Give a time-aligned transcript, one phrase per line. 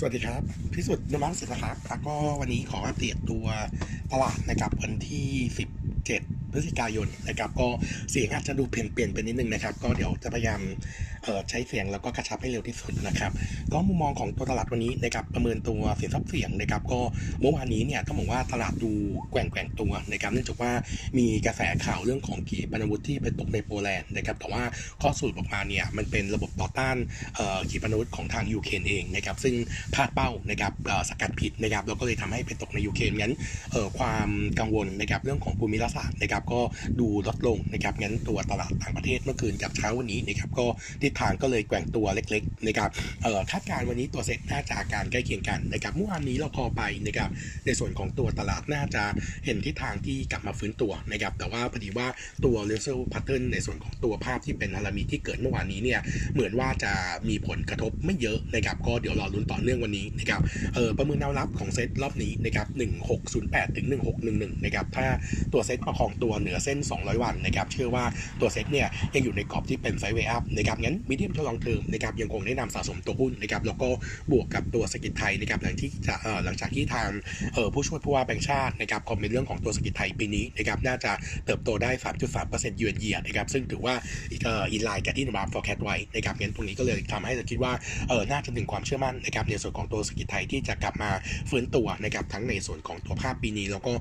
[0.00, 0.42] สวัสดีครับ
[0.74, 3.46] พิสุทธิ์นมังสิทธิ์นะครับแล้วก็วันนี้ขออัปเดตตัว
[4.12, 5.28] ตลาดนะครับวันที่
[5.88, 7.68] 17 พฤศจิกายนนะครับ ก็
[8.10, 10.60] เสียงอาจจะดูเปลี่ยนเปลี่ยนไปนิดนึงนะครับ ก็เดี๋ยวจะพยายาม
[11.50, 13.32] ใช้เสียงแล้วก็กระชับให้เร็วที่สุดนะครับ
[13.72, 17.00] ก็มุมมองของตัวตลาดวันนี้นะครับประเมินตัวสินทรัพย์เสี่ยงนะครับก็
[17.40, 18.92] เมื่อวานนี้เนี่ยต้องบอกว่าตลาดดู
[19.30, 20.72] แกว่งแกว่งตัวนะครับเนื่องจากว่า
[21.18, 24.62] มีกระแสข่าวเรื่องของขีปนาวุธที่ไปตกในโปแลนด์นะครับแต่ว่า
[25.02, 26.96] ข้อสรุปออกมาเนี่ยมันเป็นระบบต่อต้าน
[27.70, 29.54] ขีปนาวุธของทางยูเครนเองนะครับซึ่ง
[29.94, 30.72] พลาดเป้านะครับ
[31.08, 33.34] สกัดผิดนะครับแล้วก็เลยทำให้ไปตกในยูเครนงั้น
[33.98, 36.60] ความกังวลนะครับเรื่องของภูมิรัฐศาสตร์นะครับก็
[37.00, 40.66] ดูลดลงนะครับงั้นตัวตลาดต่างประเทศเมื่อคืนกับเช้าวันนี้นะครับก็
[41.08, 42.90] ทิศทางก็เลยแกว่งตัวเล็กๆนะครับ
[43.50, 47.30] คาดการณ์วันนี้ตัวเซ็ตน่าจะอาการใกล้เคียงกันนะครับเมื่อวานนี้เราพอไปนะครับ
[47.66, 49.04] ในส่วนของตัวตลาดน่าจะ
[49.44, 52.08] เห็นทิศทางที่กลับมาฟื้นตัวนะครับแต่ว่าพอดีว่า
[52.44, 56.00] ตัว reversal pattern ในส่วนของตัวภาพที่เป็น harami ที่เกิดเมื่อวานนี้เนี่ย
[56.32, 56.92] เหมือนว่าจะ
[57.28, 60.40] มีผลกระทบไม่เยอะนะครับก็เดี๋ยวรอลุ้นต่อเนื่องวันนี้นะครับ
[60.74, 62.66] เออประเมินแนวรับของเซตรอบนี้นะครับ
[63.22, 63.86] 1608ถึง
[64.24, 65.06] 1611นะครับถ้า
[65.52, 68.04] ตัวเซตประคองตัวเหนือเส้น 200 วันนะครับเชื่อว่า
[68.40, 73.88] ตัวเซตเนี่ยยังอยู่ในกรอบที่เป็น sideways up นะครับงั้น medium to long term นะครับยังคงแนะนำสะสมตัวหุ้นนะครับแล้วก็
[74.32, 77.08] บวกกับตัวเศรษฐกิจไทยนะครับหลังที่จะหลังจากที่ทาง
[77.74, 81.12] ผู้ช่วยผู้ว่าแบงค์ชาตินะครับ comment เรื่องของตัวเศรษฐกิจไทยปีนี้นะครับน่าจะ
[81.46, 81.90] เติบโตได้
[82.34, 83.94] 3.3%เยือนเยียนะครับซึ่งถือว่า
[84.72, 87.72] in line กับที่โนมูระ forecast ไว้นะครับงั้นตรงนี้ก็เลยทำให้เราคิดว่า
[88.08, 91.10] เออน่าจะถึงความเชื่อมั่นนะครับในส่วนของตัวเศรษฐกิจไทยที่จะกลับมา
[91.50, 93.92] ฟื้นตัวนะครับทั้งในส่วนของตัวภาพปีนี้แล้วก็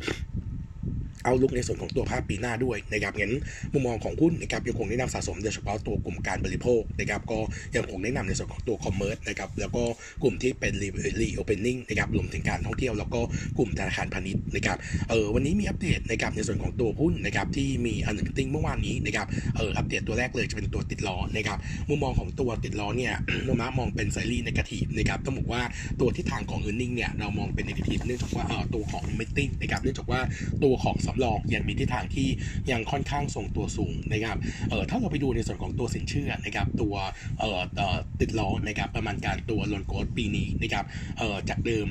[1.27, 3.33] outlook ในส่วนของตัวภาพปีหน้าด้วยนะครับงั้น
[3.73, 7.39] มุมมองของหุ้นนะครับยังคงแนะนำสะสมโดยเฉพาะตัวกลุ่มการบริโภคนะครับก็
[7.75, 9.83] ยังคงแนะนำในส่วนของตัว commerce นะครับแล้วก็
[10.23, 13.19] กลุ่มที่เป็น re reopening นะครับรวมถึงการท่องเที่ยวแล้วก็
[13.57, 14.77] กลุ่มธนาคารพาณิชย์นะครับ
[15.09, 21.57] เออวันนี้มีอัปเดตนะครับในส่วนของตัวหุ้นนะครับที่มี analyst meeting เมื่อวานนี้นะครับเอออัปเดตตัวแรกเลยจะเป็นตัวติดล้อนะครับ
[21.89, 23.13] มุมมองของตัวติดล้อเนี่ย
[23.45, 25.61] โนมูระมองเป็น slightly negative นะครับต้องบอกว่า
[25.99, 30.19] ตัวทิศทางของ earning เนี่ยเรามองเป็น negative เนื่องจากว่าเออตัวของ meeting นะครับเนื่องจากว่า
[30.63, 32.27] ตัวของสำรองยังมีทิศทางที่
[32.71, 34.37] ยังค่อนข้างทรงตัวสูงนะครับ
[34.69, 36.95] เออถ้าเราไปดูในส่วนของตัวสินเชื่อนะครับตัว
[37.39, 37.49] เอ่
[37.95, 40.85] อติดล้อนะครับประมาณการตัวลนโกดปีนี้นะครับ
[41.17, 41.87] เอ่อจากเดิม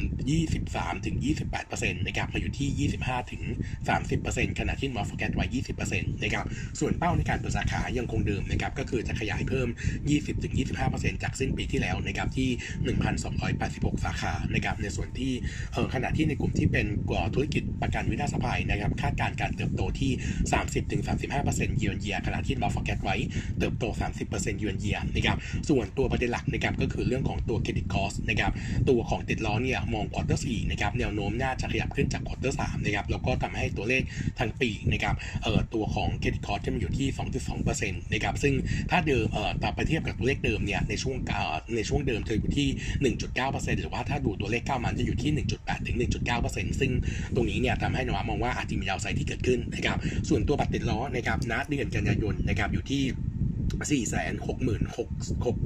[0.51, 1.17] 23ถึง
[1.61, 3.43] 28%นะครับมาอยู่ที่ 25ถึง
[4.01, 5.45] 30%ขณะที่มอร์ฟแกตไว้
[5.81, 6.45] 20%นะครับ
[6.81, 9.69] ส่วนเป้าในการเปิดสาขายังคงเดิมนะครับก็คือจะขยายเพิ่ม
[10.07, 10.55] 20ถึง
[10.89, 12.49] 25%จากสิ้นปีที่แล้วนะครับที่
[13.33, 15.33] 1,286 สาขานะครับในส่วนที่
[15.73, 20.13] เออขณะที่ในกลุ่มที่เป็นกว่าธุรกิจประกันวินาศภัยนะครับคาดการการเติบโตที่
[21.15, 23.17] 30-35%เยือนเยียขณะที่เรา forecast ไว้
[23.59, 23.85] เติบโต
[24.23, 25.37] 30%เยือนเยียนะครับ
[25.69, 28.53] ส่วนตัวประเด็นหลักนะครับก็คือเรื่องของตัว credit cost นะครับ
[28.89, 34.03] ตัวของติดล้อเนี่ยมอง quarter สี่นะครับแนวโน้มน่าจะขยับขึ้นจาก quarter สามนะครับแล้วก็ทำให้ตัวเลข
[34.39, 37.09] ทางปีนะครับเอ่อตัวของ credit cost จะมาอยู่ที่
[37.61, 38.55] 2.2%นะครับซึ่ง
[38.91, 41.17] ถ้าเดิมเอ่อต่อไปเทียบกับตัวเลขเดิมเนี่ยในช่วง
[41.77, 42.69] ในช่วงเดิมเธออยู่ที่
[43.15, 45.97] 1.9%หรือว่าถ้าดูตัวเลข9มันจะอยู่ที่ 1.8 ถึง
[46.39, 46.93] 1.9%ซึ่ง
[47.35, 49.99] ตรงนี้เนี่ยทำให้นวามองว่าอาจจะมีดาวไซด์ที่เกิดขึ้นนะครับ
[50.29, 53.03] ส่วนตัวบัตรติดล้อนะครับนัดเดือนกันยายนนะครับอยู่ที่
[53.93, 55.09] สี่แสนหกหมื่นหก
[55.47, 55.57] หก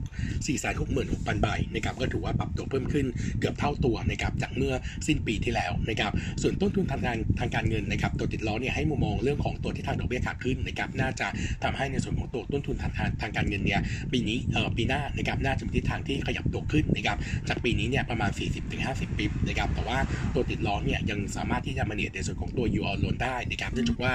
[0.46, 3.06] สี่แสนหกหมื่นหกพันใบนะครับก็ถือว่าปรับตัวเพิ่มขึ้น
[3.40, 4.74] เกือบเท่าตัวนะครับจากเมื่อ
[5.06, 6.12] สิ้นปีที่แล้วนะครับ
[6.42, 11.26] ส่วนต้นทุนทางการทางการเงินนะครับตัวติดล้อเนี่ยให้มุมมองเรื่องของตัวที่ทางดอกเบี้ยขาขึ้นนะครับน่าจะ
[11.62, 13.80] ทำให้ในส่วนของตัวต้นทุนทางทางการเงินเนี่ย
[14.12, 17.16] ปีนี้เอ่อปีหน้านะครับน่าจะมีทิศทางที่ขยับตัวขึ้นนะครับ
[17.48, 18.30] จากปีนี้เนี่ยประมาณ
[18.74, 19.98] 40-50 bip นะครับแต่ว่า
[20.34, 24.12] ตัวติดล้อเนี่ยยังสามารถที่จะ manage ในส่วนของตัว yield on loan ได้นะครับเนื่องจากว่า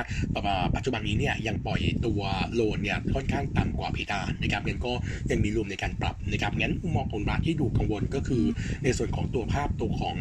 [0.75, 2.21] ปัจจุบันนี้เนี่ยยังปล่อยตัว
[2.55, 4.93] loan เนี่ยค่อนข้างต่ำกว่าเพดานนะครับงั้นก็
[5.31, 8.43] ยังมี room ในการปรับนะครับงั้นมุมมองของเราที่ดูกังวลก็คือ
[8.83, 10.15] ในส่วนของตัวภาพตัวของ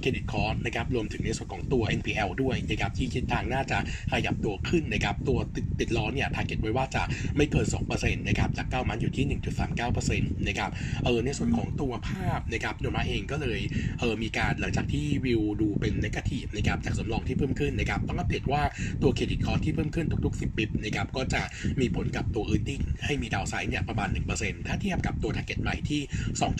[0.00, 3.78] credit cost นะครับรวมถึงในส่วนของตัว NPL ด้วยนะครับที่ทิศทางน่าจะ
[4.12, 7.02] ขยับตัวขึ้นนะครับตัวติดติดล้อเนี่ย target ไว้ว่าจะ
[7.36, 9.38] ไม่เกิน2%นะครับจาก9มันอยู่ที่
[9.72, 10.70] 1.39%นะครับ
[11.04, 13.60] เออในส่วนของตัวภาพนะครับโนมูระเองก็เลย
[14.00, 18.62] เออมีการหลังจากที่วิวดูเป็น negative นะครับจากสำรองที่เพิ่มขึ้นนะครับต้องอัปเดตว่า
[19.02, 21.42] ตัว credit cost ที่เพิ่มขึ้นทุกๆ 10 bip นะครับก็จะ
[21.80, 26.00] มีผลกับตัวอ e a r n i n g ให้มี downside เนี่ยประมาณ 1%ถ้าเทียบกับตัว target ใหม่ที่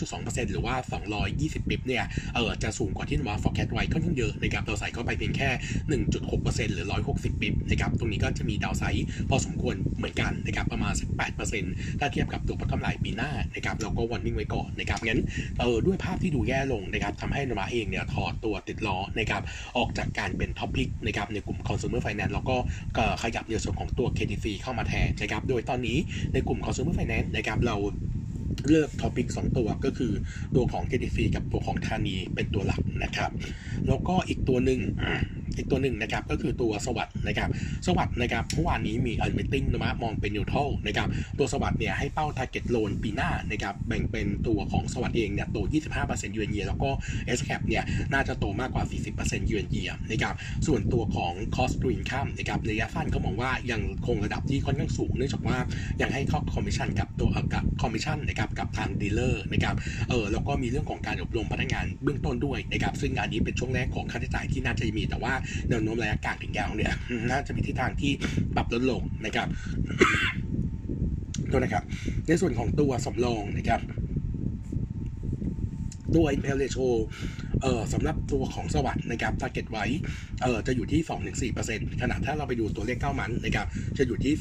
[0.01, 0.75] 2.2%หรือว่า
[1.21, 2.03] 220 bip เนี่ย
[2.35, 5.49] เออจะสูงกว่าที่เราว่า forecast ไว้ค่อนข้างเยอะนะครับเราใส่เข้าไปเพียงแค่
[5.89, 11.09] 1.6%หรือ 160 bip นะครับตรงนี้ก็จะมี downside พอสมควรเหมือนกันนะครับประมาณสัก
[11.55, 15.21] 8%ถ้าเทียบกับตัวผลกำไรปีหน้านะครับเราก็ warning ไว้ก่อนนะครับงั้น
[15.59, 19.41] เออด้วยภาพที่ดูแย่ลงนะครับทำให้โนมูระเองเนี่ยถอดตัวติดล้อนะครับ
[19.77, 22.55] ออกจากการเป็น top pick นะครับในกลุ่ม consumer finance แล้วก็
[23.23, 25.97] ขยับในส่วนของตัว KTC เข้ามาแทนนะครับโดยตอนนี้
[26.33, 27.75] ในกลุ่ม consumer finance นะครับเรา
[28.67, 30.11] เลือก top pick 2ตัวก็คือ
[30.55, 33.31] ตัวของ KTC กับตัวของธานีเป็นตัวหลักนะครับ
[33.87, 34.79] แล้วก็อีกตัวหนึ่ง
[35.57, 37.49] อีกตัวหนึ่งนะครับก็คือตัวสวัสด์นะครับ
[37.87, 41.07] สวัสด์นะครับเมื่อวานนี้มี analyst meeting นะมองเป็น neutral นะครับ
[41.39, 45.57] ตัวสวัสด์เนี่ยให้เป้า target loan ปีหน้านะครับแบ่งเป็นตัวของสวัสด์เองเนี่ยโต
[45.97, 46.89] 25%ยูเอ็นเยียแล้วก็
[47.37, 48.83] S cap เนี่ยน่าจะโตมากกว่า
[49.17, 50.35] 40%ยูเอ็นเยียนะครับ
[50.67, 55.57] ส่วนตัวของ cost to income นะครับระยะสั้นเขามองว่ายังคงระดับที่ค่อนข้างสูงเนื่องจากว่า
[56.01, 59.75] ยังให้ค่าคอมมิชชั่นกับตัวกับคอมมิชชั่นนะครับกับทาง dealer นะครับ
[60.09, 65.33] เออแล้วก็มีเรื่องของการอบรมพนักงานเบื้องต้นด้วยนะครับซึ่งอันนี้เป็นช่วงแรกของค่าใช้จ่ายที่น่าจะมีแต่ว่า
[65.69, 66.93] แนวโน้มระยะกลางถึงยาวเนี่ย
[67.31, 68.11] น่าจะมีทิศทางที่
[68.55, 69.47] ปรับลดลงนะครับ
[71.51, 71.83] ตัวนะครับ
[72.27, 73.81] ในส่วนของตัวสำรองนะครับ
[76.15, 76.87] ตัว Impel Ratio
[77.61, 79.85] เอ่อสำหรับตัวของสวัสด์นะครับ target ไว้
[80.41, 81.01] เอ่อจะอยู่ที่
[81.53, 83.67] 2-4%ขณะถ้าเราไปดูตัวเลข9มันนะครับ
[83.97, 84.33] จะอยู่ที่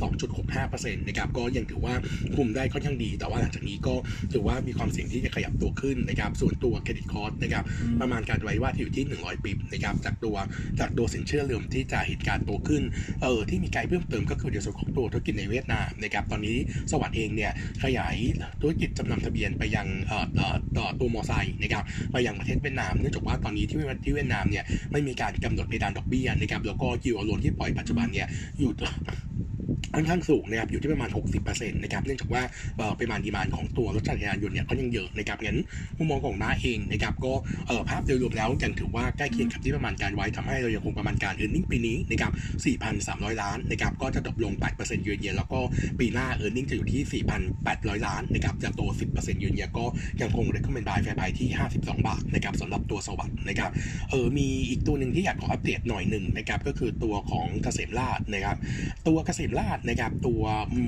[0.52, 1.94] 2.65%นะครับก็ยังถือว่า
[2.36, 3.94] คุมได้ค่อนข้างดี แต่ว่าหลังจากนี้ก็
[4.32, 7.64] ถือว่ามีความเสี่ยงที่จะขยับตัวขึ้นนะครับส่วนตัวเครดิตคอร์สนะครับ
[8.00, 10.36] ประมาณการไว้ว่าอยู่ที่ 100ปิบนะครับจากตัว
[10.80, 12.82] จากตัวสินเชื่อเริ่มที่จะเหตุการณ์ตัวขึ้น
[13.22, 16.56] เออที่มีการเพิ่มเติมก็คือในส่วนของตัวธุรกิจในเวียดนามนะครับตอนนี้
[16.90, 18.16] สวัสด์เองเนี่ยขยาย
[18.60, 28.26] ธุรกิจจำนำทะเบียนไปยังเอ่อเอ่อต่อตัวมอไซค์นะครับไปยังประเทศเวียดนามเนื่องจากว่าตอนนี้ที่ที่เวียดนามเนี่ยไม่มีการกำหนดเพดานดอกเบี้ยนะครับแล้วก็ยิวโลนที่ปล่อยปัจจุบันเนี่ย
[28.58, 28.70] อยู่
[29.98, 31.10] ค่อนข้างสูงนะครับอยู่ที่ประมาณ
[31.40, 32.42] 60%นะครับเนื่องจากว่า
[32.98, 35.58] ปริมาณ demand ของตัวรถจักรยานยนต์เนี่ยก็ยังเยอะนะครับงั้น
[35.98, 42.32] มุมมองของโนมูระเองนะครับก็ภาพโดยรวมแล้วยังถือว่าใกล้เคียงกับที่ประมาณการไว้ทำให้เรายังคงประมาณการ earning ปีนี้นะครับ
[42.86, 45.58] 4,300 ล้านนะครับก็จะ drop ลง 8%เยือนเยียแล้วก็
[45.98, 47.22] ปีหน้า earning จะอยู่ที่
[47.60, 49.84] 4,800 ล้านนะครับจะโต 10%เยือนเยียก็
[50.20, 51.48] ยังคง recommend buy fair price ที่
[51.78, 53.70] 52 บาทนะครับสำหรับตัวสวัสด์นะครับ
[54.10, 58.56] เออมีอีกตัวหนึ่งที่อยากขออัปเดตหน่อยหนึ่งนะครับก็คือตัวของเกษมราษฎร์นะครับ
[59.08, 60.42] ตัวเกษมราษฎร์นะครับมุม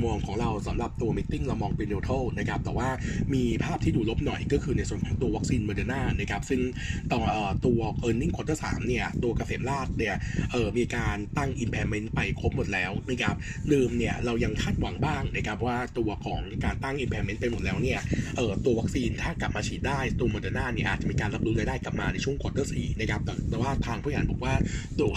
[0.05, 2.89] มองของเราสำหรับตัว meeting เรามองเป็น neutral นะครับแต่ว่า
[3.35, 6.61] มีภาพที่ดูลบหน่อยก็คือในส่วนของตัววัคซีนโมเดอร์นานะครับซึ่ง
[7.13, 10.17] ต่อเออตัว e a r n i n g quarter 3เนี่ยตัวเกษมราษฎร์เนี่ย
[10.53, 13.35] เออมีการตั้ง impairment ไปครบหมดแล้วนะครับ
[13.71, 18.01] เดิมเนี่ยเรายังคาดหวังบ้างนะครับว่าตัวของการตั้ง impairment ไปหมดแล้วเนี่ย
[18.37, 24.55] เออตัววัคซีนถ้ากลับมาฉีดได้ตัวโมเดอร์นาเนี่ยอาจจะมีการรับรู้รายได้กลับมาในช่วง quarter สี่นะครับแต่แต่ว่าทางผู้บริหารบอกว่า
[25.01, 25.13] ตัว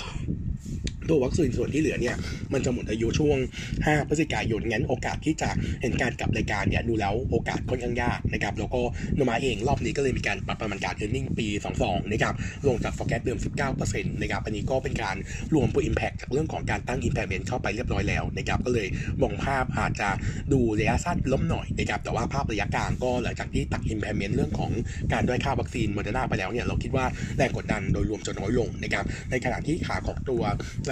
[1.09, 2.15] ตัววัคซีนส่วนที่เหลือเนี่ย
[2.53, 3.37] มันจะหมดอายุช่วง
[3.73, 5.49] 5 พฤศจิกายนงั้นโอกาสที่จะ
[5.81, 8.81] เห็นการกลับรายการเนี่ยดูแล้วโอกาสค่อนข้างยากนะครับแล้วก็
[9.15, 11.47] โนมูระเองรอบนี้ก็เลยมีการปรับประมาณการ e a r n i n g ปี
[11.79, 12.33] 22 นะครับ
[12.67, 13.39] ลงจาก forecast เดิม
[13.79, 15.15] 19%นะครับอันนี้ก็เป็นการ
[15.53, 18.87] รวมตัว impact จากเรื่องของการตั้ง impairment เข้าไปเรียบร้อยแล้วนะครับก็เลย
[19.21, 20.09] มองภาพอาจจะ
[20.51, 24.71] ดูระยะสั้นลบหน่อยนะครับแต่ว่าภาพระยะกลางก็หลังจากที่ตัด impairment เรื่องของ
[25.13, 27.05] การด้อยค่าวัคซีนโมเดอร์นาไปแล้วเนี่ยเราคิดว่า
[27.37, 30.41] แรงกดดันโดยรวมจะน้อยลงนะครับในขณะที่ขาของตัว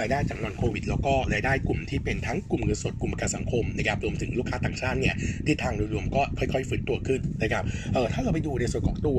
[0.02, 5.14] รายได้จาก non-COVID แล้วก็รายได้กลุ่มที่เป็นทั้งกลุ่มเงินสดกลุ่มประกันสังคมนะครับรวมถึงลูกค้าต่างชาติเนี่ย
[5.46, 9.18] ทิศทางโดยรวมก็ค่อยๆฟื้นตัวขึ้นนะครับเออถ้าเราไปดูในส่วนของตัว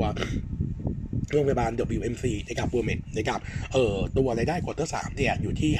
[1.30, 3.40] โรงพยาบาล WMC นะครับ World Med นะครับ
[3.72, 5.70] เอ่อตัวรายได้ quarter สามเนี่ยอยู่ที่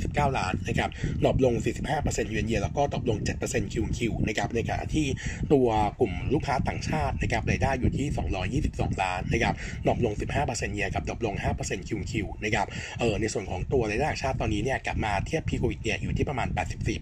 [0.00, 0.90] 529 ล้านนะครับ
[1.24, 1.54] drop ลง
[1.92, 5.06] 45% year on year แล้วก็ drop ลง 7% Q on Q นะครับในขณะที่
[5.52, 5.68] ตัว
[6.00, 8.06] กลุ่มลูกค้าต่างชาตินะครับรายได้อยู่ที่
[8.72, 9.54] 222 ล้านนะครับ
[9.86, 10.14] drop ลง
[10.44, 12.12] 15% year กับดรอปลง 5% QQ
[12.44, 12.66] นะครับ
[12.98, 16.48] เอ่อในส่วนของตัวรายได้ชาติตอนนี้เนี่ยกลับมาเทียบ pre-COVID เนี่ยอยู่ที่ประมาณ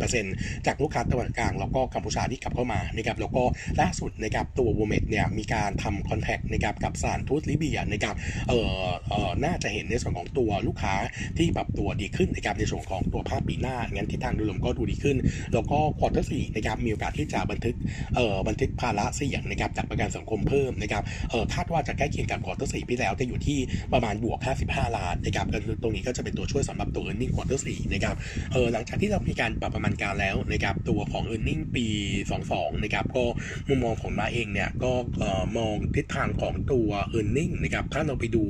[0.07, 3.45] 84%จากลูกค้าตะวันออกกลางแล้วก็กัมพูชาที่กลับเข้ามานะครับแล้วก็
[3.81, 8.15] ล่าสุดนะครับตัวว o เมดเนี่ยมีการทำ contract นะครับกับสถานทูตลิเบียนะครับ
[8.49, 10.95] เอ่อเอ่อน่าจะเห็นในส่วนของตัวลูกค้า
[11.39, 15.17] ที่ปรับตัวดีขึ้นนะครับในส่วนของตัวภาพปีหน้างั้นทิศทางโดยรวมก็ดูดีขึ้น
[15.53, 17.75] แล้วก็ quarter สี่นะครับมีโอกาสที่จะบันทึก
[18.15, 23.59] เอ่อบันทึกภาระเสี่ยงนะครับจากประกันสังคมเพิ่มนะครับเอ่อคาดว่าจะใกล้เคียงกับ quarter สี่ที่แล้วจะอยู่ที่
[23.93, 24.39] ประมาณบวก
[24.69, 25.47] 55 ล้านนะครับ
[25.83, 28.17] ตรงนี้ก็จะเป็นตัวช่วยสำหรับตัว e a r n i n g ควอเตอร์สี่นะครับ
[28.53, 31.87] เอ่อหลังจากที่เรามีการปรับประมาณการแล้วนะครับตัวของ e a r n i n g ปี
[32.35, 33.25] 22นะครับก็
[33.69, 36.89] มุมมองของมาเองเนี่ยก็เอ่อมองทิศทางของตัว
[37.19, 38.45] e a r n i n g นะครับถ้าเราไปดู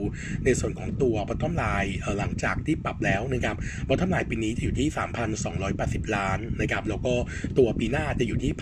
[0.44, 3.56] ในส่วนของตัว bottom line หลังจากที่ปรับแล้วนะครับ
[3.88, 4.88] bottom line ปีนี้จะอยู่ที่
[5.50, 7.14] 3,280 ล้านนะครับแล้วก็
[7.58, 8.52] ตัวปีหน้าจะอยู่ที่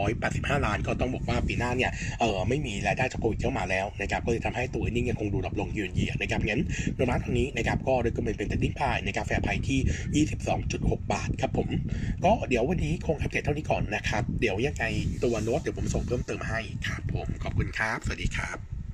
[0.00, 6.62] 1,685 ล้าน ก็ต้องบอกว่าปีหน้าเนี่ยเออไม่มีรายได้จากโควิดเข้ามาแล้วนะครับก็เลยทำให้ตัว e a r n i n g ยังคงดูดรอปลงยืนเยียนะครับงั้น
[6.94, 10.26] โดยมาทางนี้นะครับก็เลยก็เป็นเป็นติ้งพายในกาแฟไพที่
[10.66, 11.68] 22.6 บาทครับผม
[12.24, 14.84] ก็เดี๋ยววันนี้คงอัปเดตเท่านี้ก่อนนะครับ เดี๋ยวยังไง
[15.24, 18.75] ตัวโน้ตเดี๋ยวผมส่งเพิ่มเติมให้ครับผมขอบคุณครับ สวัสดีครับ